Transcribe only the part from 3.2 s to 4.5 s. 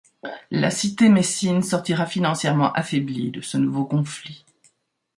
de ce nouveau conflit.